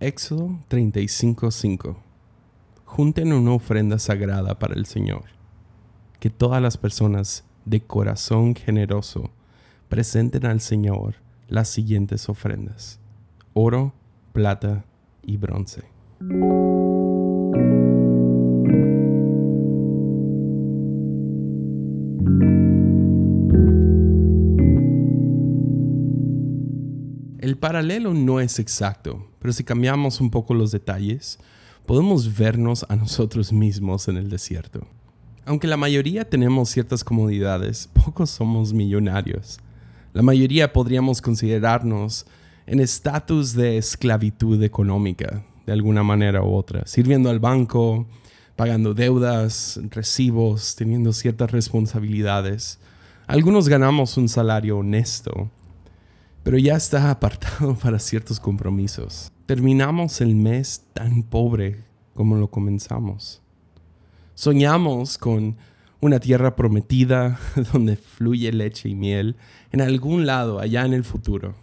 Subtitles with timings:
[0.00, 1.94] Éxodo 35:5
[2.86, 5.24] Junten una ofrenda sagrada para el Señor.
[6.20, 9.30] Que todas las personas de corazón generoso
[9.90, 11.16] presenten al Señor
[11.48, 12.98] las siguientes ofrendas.
[13.52, 13.92] Oro,
[14.32, 14.86] plata
[15.22, 15.82] y bronce.
[27.60, 31.38] Paralelo no es exacto, pero si cambiamos un poco los detalles,
[31.86, 34.86] podemos vernos a nosotros mismos en el desierto.
[35.44, 39.58] Aunque la mayoría tenemos ciertas comodidades, pocos somos millonarios.
[40.12, 42.26] La mayoría podríamos considerarnos
[42.66, 48.06] en estatus de esclavitud económica, de alguna manera u otra, sirviendo al banco,
[48.56, 52.78] pagando deudas, recibos, teniendo ciertas responsabilidades.
[53.26, 55.50] Algunos ganamos un salario honesto,
[56.42, 59.30] pero ya está apartado para ciertos compromisos.
[59.46, 63.42] Terminamos el mes tan pobre como lo comenzamos.
[64.34, 65.56] Soñamos con
[66.00, 67.38] una tierra prometida
[67.72, 69.36] donde fluye leche y miel
[69.70, 71.54] en algún lado allá en el futuro.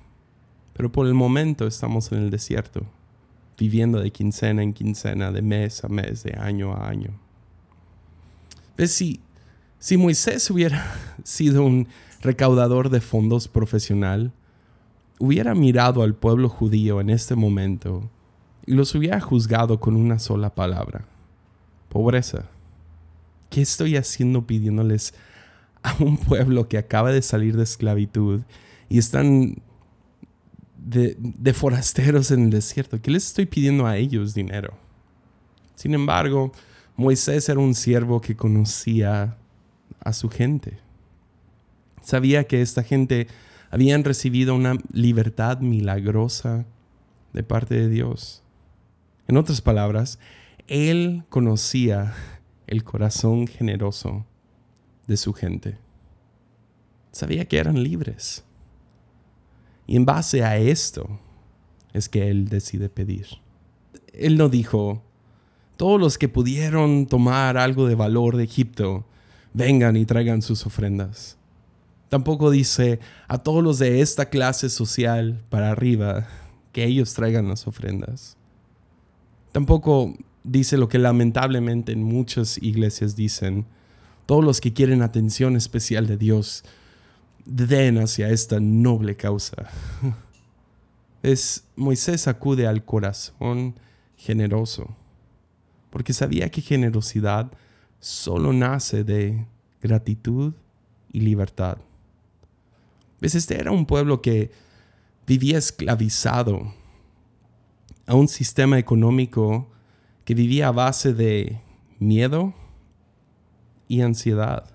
[0.73, 2.85] Pero por el momento estamos en el desierto,
[3.57, 7.19] viviendo de quincena en quincena, de mes a mes, de año a año.
[8.77, 8.91] ¿Ves?
[8.91, 9.21] Si,
[9.79, 11.87] si Moisés hubiera sido un
[12.21, 14.33] recaudador de fondos profesional,
[15.19, 18.09] hubiera mirado al pueblo judío en este momento
[18.65, 21.05] y los hubiera juzgado con una sola palabra.
[21.89, 22.49] Pobreza.
[23.49, 25.13] ¿Qué estoy haciendo pidiéndoles
[25.83, 28.41] a un pueblo que acaba de salir de esclavitud
[28.89, 29.61] y están
[30.77, 33.01] de, de, forasteros en el desierto?
[33.01, 34.73] ¿Qué les estoy pidiendo a ellos dinero?
[35.75, 36.51] Sin embargo,
[36.97, 39.37] Moisés era un siervo que conocía
[39.99, 40.79] a su gente.
[42.01, 43.27] Sabía que esta gente
[43.69, 46.65] habían recibido una libertad milagrosa
[47.33, 48.43] de parte de Dios.
[49.27, 50.19] En otras palabras,
[50.67, 52.13] Él conocía
[52.65, 54.25] el corazón generoso
[55.07, 55.77] de su gente.
[57.11, 58.43] Sabía que eran libres.
[59.85, 61.19] Y en base a esto
[61.93, 63.27] es que Él decide pedir.
[64.13, 65.03] Él no dijo,
[65.77, 69.05] todos los que pudieron tomar algo de valor de Egipto,
[69.53, 71.36] vengan y traigan sus ofrendas.
[72.09, 76.27] Tampoco dice a todos los de esta clase social para arriba
[76.71, 78.37] que ellos traigan las ofrendas.
[79.51, 80.13] Tampoco
[80.43, 83.65] dice lo que lamentablemente en muchas iglesias dicen,
[84.25, 86.63] todos los que quieren atención especial de Dios
[87.45, 89.69] den hacia esta noble causa.
[91.23, 93.73] Es Moisés acude al corazón
[94.15, 94.95] generoso,
[95.89, 97.51] porque sabía que generosidad
[97.99, 99.45] solo nace de
[99.81, 100.53] gratitud
[101.11, 101.79] y libertad.
[103.19, 103.35] ¿Ves?
[103.35, 104.51] Este era un pueblo que
[105.25, 106.73] vivía esclavizado
[108.05, 109.67] a un sistema económico
[110.23, 111.59] que vivía a base de
[111.99, 112.53] miedo
[113.87, 114.69] y ansiedad.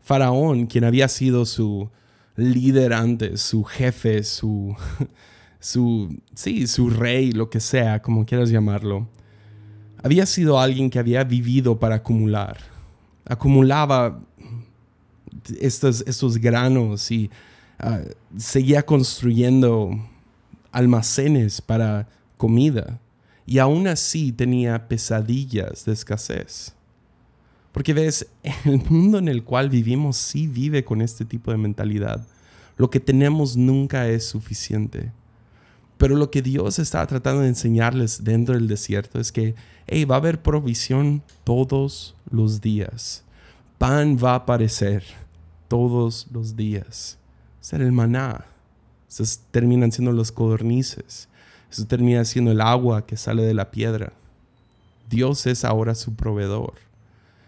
[0.00, 1.90] Faraón, quien había sido su
[2.36, 4.74] líder antes, su jefe, su,
[5.60, 9.08] su, sí, su rey, lo que sea, como quieras llamarlo,
[10.02, 12.58] había sido alguien que había vivido para acumular.
[13.26, 14.20] Acumulaba
[15.60, 17.30] estos, estos granos y
[17.78, 18.00] ah,
[18.36, 19.90] seguía construyendo
[20.72, 23.00] almacenes para comida.
[23.46, 26.74] Y aún así tenía pesadillas de escasez.
[27.72, 28.26] Porque ves,
[28.64, 32.26] el mundo en el cual vivimos sí vive con este tipo de mentalidad.
[32.76, 35.12] Lo que tenemos nunca es suficiente.
[35.98, 39.54] Pero lo que Dios está tratando de enseñarles dentro del desierto es que
[39.86, 43.22] hey, va a haber provisión todos los días.
[43.76, 45.04] Pan va a aparecer
[45.70, 47.16] todos los días.
[47.60, 48.44] Ser el maná.
[49.08, 51.28] Esos terminan siendo los codornices.
[51.70, 54.12] Eso termina siendo el agua que sale de la piedra.
[55.08, 56.74] Dios es ahora su proveedor.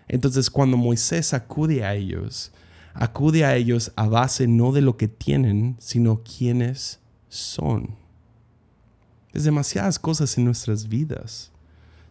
[0.06, 2.52] Entonces cuando Moisés acude a ellos,
[2.94, 7.96] acude a ellos a base no de lo que tienen, sino quienes son.
[9.32, 11.50] Es demasiadas cosas en nuestras vidas.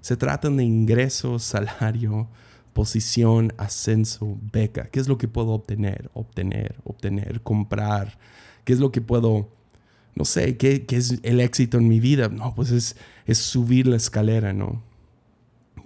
[0.01, 2.27] Se tratan de ingreso, salario,
[2.73, 4.87] posición, ascenso, beca.
[4.89, 8.17] ¿Qué es lo que puedo obtener, obtener, obtener, comprar?
[8.63, 9.49] ¿Qué es lo que puedo,
[10.15, 12.29] no sé, qué, es el éxito en mi vida?
[12.29, 12.95] No, pues es,
[13.25, 14.81] es subir la escalera, ¿no?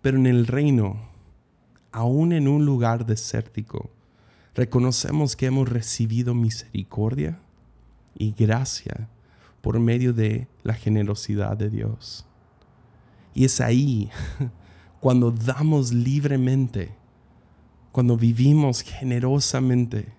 [0.01, 0.97] Pero en el reino,
[1.91, 3.89] aún en un lugar desértico,
[4.53, 7.39] reconocemos que hemos recibido misericordia
[8.17, 9.09] y gracia
[9.61, 12.25] por medio de la generosidad de Dios.
[13.33, 14.09] Y es ahí
[14.99, 16.91] cuando damos libremente,
[17.91, 20.13] cuando vivimos generosamente,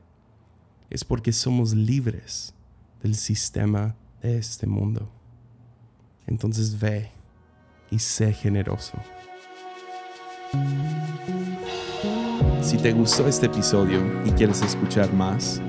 [0.90, 2.54] es porque somos libres
[3.02, 5.08] del sistema de este mundo.
[6.26, 7.10] Entonces ve
[7.90, 8.92] y sé generoso.
[12.62, 15.60] Si te gustó este episodio y quieres escuchar más,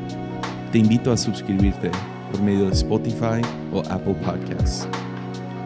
[0.72, 1.92] te invito a suscribirte
[2.32, 4.88] por medio de Spotify o Apple Podcasts.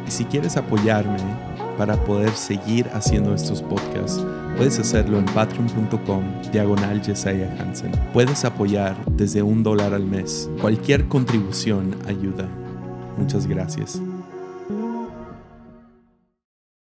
[0.08, 1.51] Y si quieres apoyarme
[1.82, 4.24] para poder seguir haciendo estos podcasts,
[4.56, 7.02] puedes hacerlo en patreon.com diagonal.
[8.14, 10.48] Puedes apoyar desde un dólar al mes.
[10.62, 12.48] Cualquier contribución ayuda.
[13.18, 14.00] Muchas gracias.